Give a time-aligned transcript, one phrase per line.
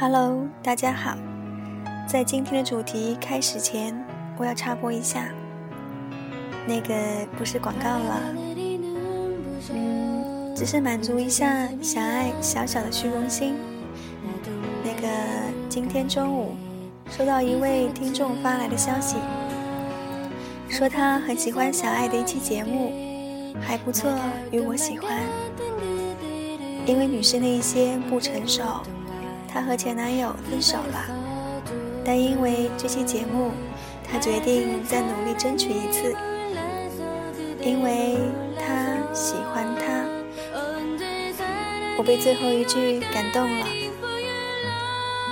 [0.00, 1.16] Hello，大家好。
[2.06, 3.92] 在今天的主题开始前，
[4.36, 5.24] 我要插播一下，
[6.68, 6.94] 那个
[7.36, 8.20] 不是广告了，
[9.74, 13.56] 嗯，只是满足一下小爱小小的虚荣心。
[14.84, 15.08] 那个
[15.68, 16.54] 今天中午
[17.10, 19.16] 收到一位听众发来的消息，
[20.68, 22.92] 说他很喜欢小爱的一期节目，
[23.60, 24.08] 还不错，
[24.52, 25.18] 与我喜欢。
[26.86, 28.62] 因为女生的一些不成熟。
[29.48, 31.06] 她和前男友分手了，
[32.04, 33.50] 但因为这期节目，
[34.04, 36.14] 她决定再努力争取一次，
[37.60, 38.18] 因为
[38.56, 40.04] 她喜欢他。
[41.96, 43.66] 我被最后一句感动了。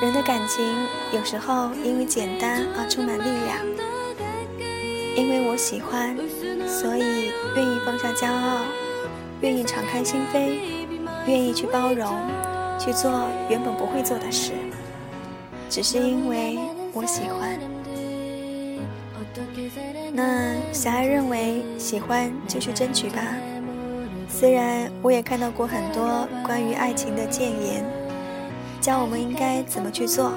[0.02, 0.65] 人的感情
[1.12, 3.65] 有时候因为简单而充满力量，
[5.15, 6.16] 因为我喜欢，
[6.66, 8.59] 所以愿意放下骄傲，
[9.43, 10.59] 愿意敞开心扉，
[11.27, 12.12] 愿意去包容。
[12.87, 13.10] 去做
[13.51, 14.52] 原本不会做的事，
[15.68, 16.56] 只是因为
[16.92, 17.59] 我喜欢。
[20.12, 23.20] 那小爱认为喜欢就去争取吧。
[24.29, 27.84] 虽然我也看到过很多关于爱情的谏言，
[28.80, 30.30] 教我们应该怎么去做。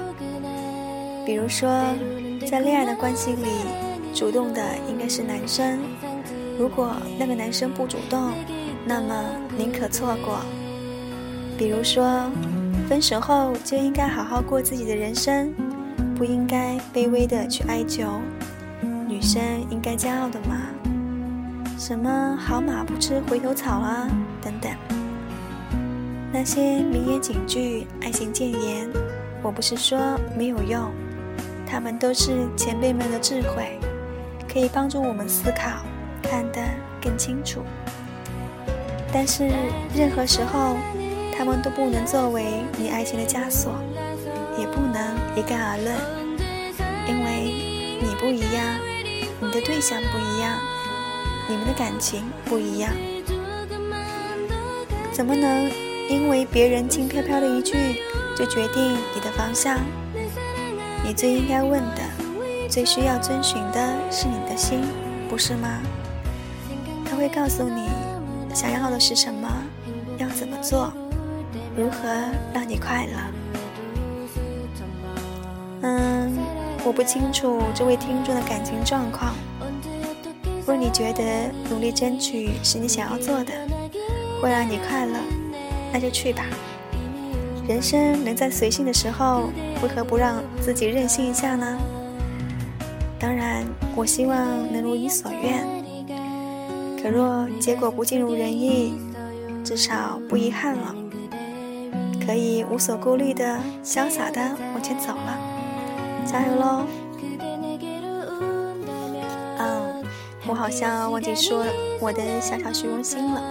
[1.24, 1.70] 比如说，
[2.50, 3.46] 在恋爱的关系里，
[4.12, 5.78] 主动的应该是男生。
[6.58, 8.32] 如果那个男生不主动，
[8.84, 9.14] 那么
[9.56, 10.40] 宁可错过。
[11.60, 12.30] 比如说，
[12.88, 15.52] 分手后就应该好好过自己的人生，
[16.16, 18.18] 不应该卑微的去哀求。
[19.06, 20.56] 女生应该骄傲的嘛？
[21.76, 24.08] 什么好马不吃回头草啊，
[24.40, 24.72] 等等。
[26.32, 28.88] 那些名言警句、爱情谏言，
[29.42, 30.90] 我不是说没有用，
[31.66, 33.78] 他们都是前辈们的智慧，
[34.50, 35.84] 可以帮助我们思考，
[36.22, 36.62] 看得
[37.02, 37.60] 更清楚。
[39.12, 39.46] 但是
[39.94, 40.74] 任何时候。
[41.40, 43.72] 他们都不能作为你爱情的枷锁，
[44.58, 45.96] 也不能一概而论，
[47.08, 48.62] 因为你不一样，
[49.40, 50.58] 你的对象不一样，
[51.48, 52.92] 你们的感情不一样，
[55.10, 55.70] 怎么能
[56.10, 58.02] 因为别人轻飘飘的一句
[58.36, 59.78] 就决定你的方向？
[61.02, 62.02] 你最应该问的，
[62.68, 64.82] 最需要遵循的是你的心，
[65.26, 65.80] 不是吗？
[67.06, 67.88] 他会告诉你
[68.52, 69.48] 想要的是什么，
[70.18, 70.92] 要怎么做。
[71.76, 72.08] 如何
[72.52, 73.12] 让你快乐？
[75.82, 76.36] 嗯，
[76.84, 79.34] 我不清楚这位听众的感情状况。
[80.66, 83.52] 若你觉得努力争取是你想要做的，
[84.40, 85.18] 会让你快乐，
[85.92, 86.44] 那就去吧。
[87.66, 89.50] 人生能在随性的时候，
[89.82, 91.78] 为何不让自己任性一下呢？
[93.18, 93.64] 当然，
[93.94, 94.38] 我希望
[94.72, 95.66] 能如你所愿。
[97.02, 98.94] 可若结果不尽如人意，
[99.64, 100.94] 至少不遗憾了。
[102.24, 104.40] 可以无所顾虑的、潇洒的
[104.72, 105.38] 往前走了，
[106.24, 106.86] 加油喽！
[109.58, 110.04] 嗯，
[110.46, 111.64] 我好像忘记说
[112.00, 113.42] 我的小小虚荣心了。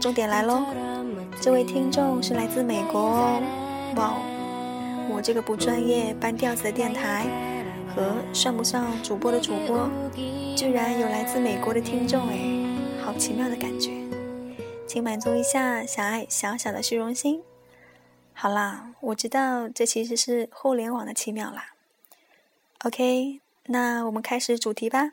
[0.00, 0.64] 重点来喽，
[1.40, 3.42] 这位听众是来自美国哦。
[3.96, 7.26] 哇哦，我这个不专业半吊子的电台
[7.94, 9.88] 和算不上主播的主播，
[10.56, 12.38] 居然有来自美国的听众哎，
[13.04, 13.90] 好奇妙的感觉。
[14.86, 17.42] 请满足一下小爱小小的虚荣心。
[18.34, 21.74] 好啦，我知道这其实是互联网的奇妙啦。
[22.84, 25.12] OK，那我们开始主题吧。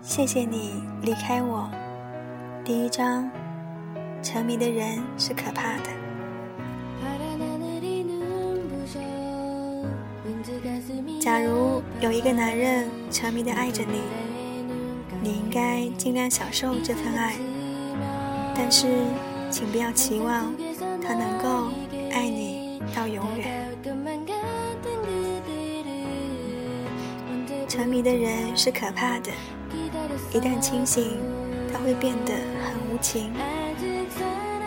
[0.00, 1.70] 谢谢你离开我。
[2.64, 3.30] 第一章，
[4.22, 6.07] 沉迷的人是可怕的。
[11.20, 14.00] 假如有一个男人沉迷的爱着你，
[15.22, 17.34] 你应该尽量享受这份爱，
[18.54, 18.86] 但是
[19.50, 20.54] 请不要期望
[21.02, 21.72] 他能够
[22.12, 23.68] 爱你到永远。
[27.68, 29.30] 沉迷的人是可怕的，
[30.32, 31.18] 一旦清醒，
[31.72, 32.32] 他会变得
[32.64, 33.32] 很无情。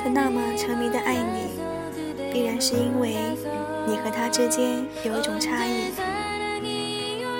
[0.03, 3.15] 他那么沉迷的爱你，必然是因为
[3.87, 5.91] 你和他之间有一种差异。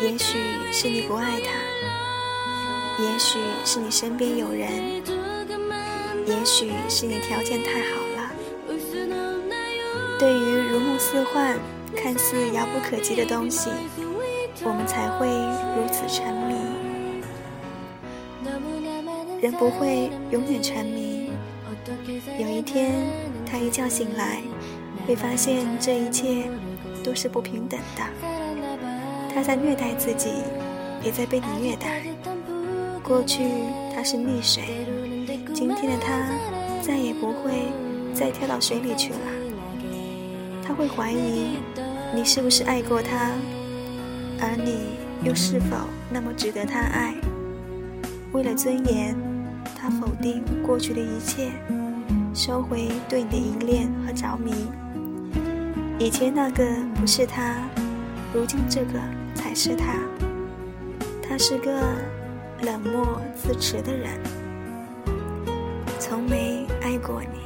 [0.01, 0.39] 也许
[0.71, 1.51] 是你不爱他，
[3.03, 5.01] 也许是你身边有人，
[6.25, 8.31] 也许是你条件太好了。
[10.17, 11.57] 对于如梦似幻、
[11.95, 13.69] 看似遥不可及的东西，
[14.63, 15.27] 我们才会
[15.75, 16.55] 如此沉迷。
[19.39, 21.31] 人不会永远沉迷，
[22.39, 22.91] 有一天
[23.45, 24.41] 他一觉醒来，
[25.07, 26.49] 会发现这一切
[27.03, 28.03] 都是不平等的。
[29.33, 30.29] 他在虐待自己，
[31.03, 32.01] 也在被你虐待。
[33.03, 33.43] 过去
[33.93, 34.63] 他是溺水，
[35.53, 36.29] 今天的他
[36.81, 37.67] 再也不会
[38.13, 39.19] 再跳到水里去了。
[40.63, 41.57] 他会怀疑
[42.13, 43.31] 你是不是爱过他，
[44.39, 44.97] 而你
[45.27, 45.75] 又是否
[46.09, 47.15] 那么值得他爱？
[48.31, 49.15] 为了尊严，
[49.77, 51.51] 他否定过去的一切，
[52.33, 54.53] 收回对你的依恋和着迷。
[55.99, 57.57] 以前那个不是他，
[58.33, 58.99] 如今这个
[59.35, 59.95] 才是他。
[61.21, 61.71] 他是个
[62.61, 64.19] 冷漠自持的人，
[65.99, 67.41] 从没爱过你。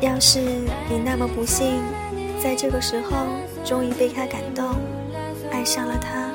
[0.00, 1.80] 要是你那么不幸，
[2.42, 3.26] 在这个时候
[3.64, 4.76] 终于被他感动，
[5.52, 6.30] 爱上了他，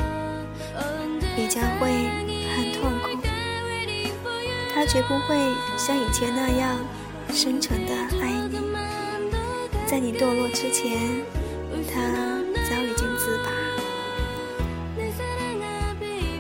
[1.36, 2.27] 你将会。
[4.78, 5.36] 他绝不会
[5.76, 6.78] 像以前那样
[7.32, 8.60] 深沉的爱你，
[9.88, 11.00] 在你堕落之前，
[11.92, 12.00] 他
[12.54, 13.50] 早已经自拔。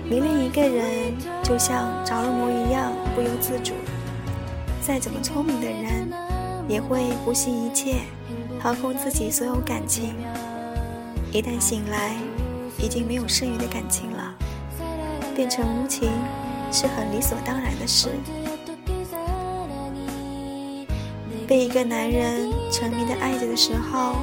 [0.07, 3.73] 迷恋一个人，就像着了魔一样，不由自主。
[4.81, 6.07] 再怎么聪明的人，
[6.69, 8.01] 也会不惜一切，
[8.61, 10.13] 掏空自己所有感情。
[11.31, 12.15] 一旦醒来，
[12.77, 14.35] 已经没有剩余的感情了，
[15.35, 16.11] 变成无情，
[16.71, 18.09] 是很理所当然的事。
[21.47, 24.17] 被一个男人沉迷的爱着的时候，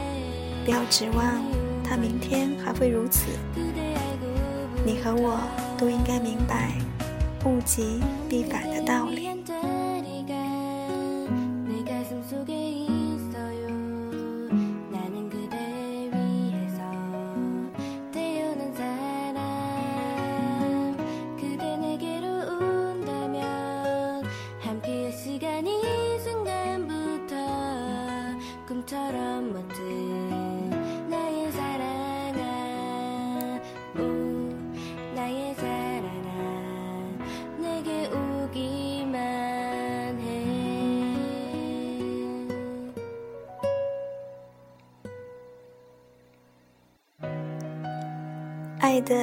[0.65, 1.43] 不要指望
[1.83, 3.27] 他明天还会如此。
[4.85, 5.41] 你和我。
[5.77, 6.71] 都应该明白
[7.45, 9.44] “物极必反”的道理。
[48.81, 49.15] 爱的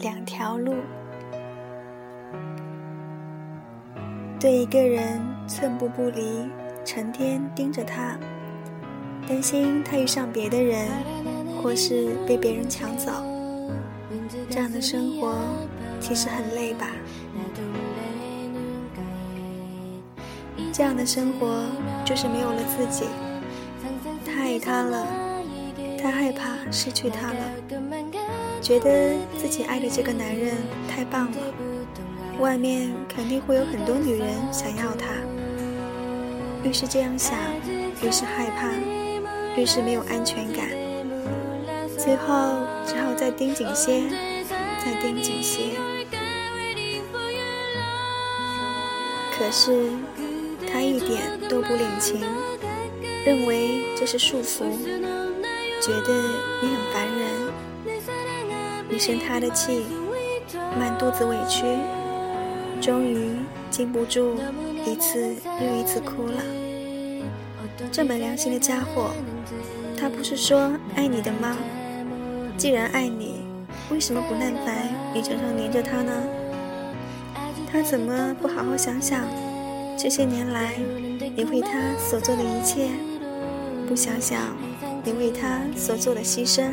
[0.00, 0.74] 两条路，
[4.38, 6.48] 对一个人寸步不离，
[6.84, 8.16] 成天盯着他，
[9.28, 10.88] 担心他遇上别的人，
[11.62, 13.12] 或是被别人抢走，
[14.48, 15.34] 这样的生活
[16.00, 16.88] 其实很累吧？
[20.72, 21.62] 这样的生活
[22.06, 23.04] 就是没有了自己，
[24.24, 25.06] 太爱他了，
[26.00, 27.38] 太害怕失去他了。
[28.62, 30.54] 觉得自己爱的这个男人
[30.88, 31.36] 太棒了，
[32.40, 35.08] 外面肯定会有很多女人想要他。
[36.64, 37.36] 越是这样想，
[38.02, 38.68] 越是害怕，
[39.58, 40.68] 越是没有安全感。
[41.98, 42.54] 最后
[42.86, 44.04] 只好再盯紧些，
[44.84, 45.72] 再盯紧些。
[49.36, 49.90] 可是
[50.72, 52.20] 他一点都不领情，
[53.26, 54.62] 认为这是束缚，
[55.80, 56.14] 觉得
[56.62, 57.28] 你很烦人。
[58.88, 59.86] 你生他的气，
[60.78, 61.64] 满肚子委屈，
[62.80, 63.32] 终于
[63.70, 64.36] 禁不住
[64.86, 66.44] 一次又一次哭了。
[67.92, 69.10] 这么良心的家伙，
[69.98, 71.56] 他不是说爱你的吗？
[72.56, 73.42] 既然爱你，
[73.90, 76.12] 为什么不耐烦你常常黏着他呢？
[77.70, 79.24] 他怎么不好好想想
[79.96, 80.74] 这些年来
[81.36, 81.68] 你为他
[81.98, 82.88] 所做的一切？
[83.88, 84.56] 不想想
[85.04, 86.70] 你为他所做的牺牲？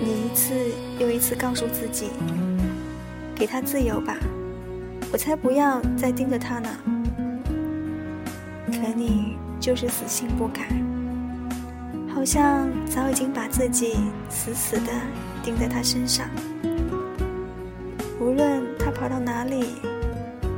[0.00, 0.54] 你一次
[0.98, 2.10] 又一次告诉自己，
[3.34, 4.16] 给他自由吧，
[5.12, 6.68] 我才不要再盯着他呢。
[9.64, 10.68] 就是死性不改，
[12.14, 13.96] 好像早已经把自己
[14.28, 14.92] 死死的
[15.42, 16.28] 钉在他身上。
[18.20, 19.76] 无论他跑到哪里，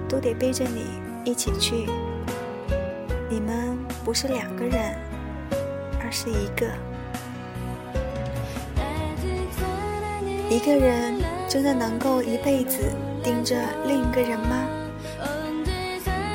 [0.09, 0.87] 都得背着你
[1.25, 1.87] 一起去。
[3.31, 4.97] 你们不是两个人，
[6.03, 6.67] 而是一个。
[10.51, 11.15] 一个人
[11.49, 12.91] 真的能够一辈子
[13.23, 14.67] 盯着另一个人吗？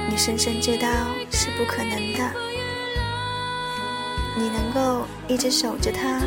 [0.09, 0.87] 你深深知道
[1.31, 2.50] 是不可能的。
[4.41, 6.19] 你能够一直守着他，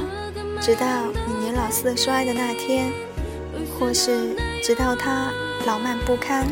[0.61, 0.87] 直到
[1.27, 2.93] 你年老色衰的那天，
[3.77, 5.33] 或是直到他
[5.67, 6.47] 老迈不堪，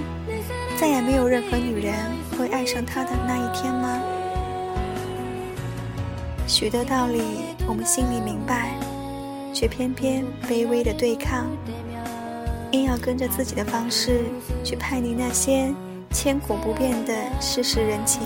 [0.76, 1.95] 再也没有任何女人
[2.37, 4.00] 会爱上他的那一天吗？
[6.49, 7.23] 许多道理，
[7.69, 8.75] 我们心里明白。
[9.54, 11.47] 却偏偏卑微的对抗，
[12.73, 14.23] 硬要跟着自己的方式
[14.64, 15.71] 去叛逆那些
[16.11, 18.23] 千古不变的世事人情，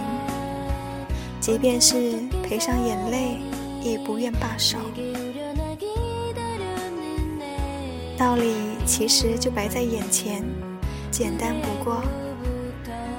[1.41, 2.13] 即便是
[2.49, 3.39] 赔上眼泪，
[3.83, 4.79] 也不愿罢手。
[8.17, 8.55] 道理
[8.87, 10.45] 其实就摆在眼前，
[11.11, 12.01] 简单不过。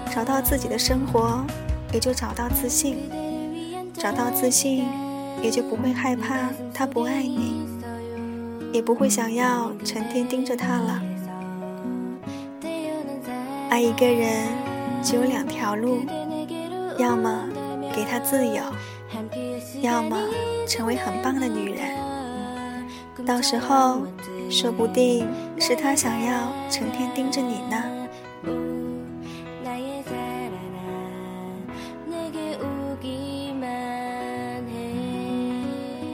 [0.09, 1.45] 找到自己的生活，
[1.91, 2.95] 也就找到自信；
[3.93, 4.85] 找到自信，
[5.43, 7.67] 也就不会害怕他不爱你，
[8.71, 11.01] 也不会想要成天盯着他了。
[13.69, 14.47] 爱一个人
[15.03, 15.99] 只有两条路，
[16.97, 17.43] 要么
[17.93, 18.63] 给他自由，
[19.81, 20.17] 要么
[20.67, 21.95] 成为很棒的女人。
[23.25, 24.01] 到时候，
[24.49, 25.27] 说不定
[25.59, 27.83] 是他想要成天盯着你呢。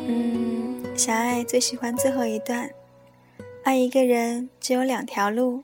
[0.08, 2.70] 嗯，小爱最喜欢最后一段。
[3.64, 5.64] 爱一个人只有两条路，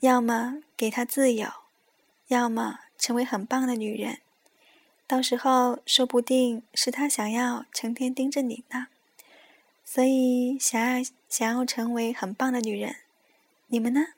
[0.00, 1.48] 要么给他自由，
[2.28, 4.18] 要么成为很棒的女人。
[5.06, 8.88] 到时候，说不定是他想要成天盯着你呢。
[9.84, 12.96] 所以，想要想要成为很棒的女人，
[13.68, 14.08] 你们呢？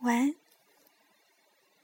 [0.00, 0.41] 晚安。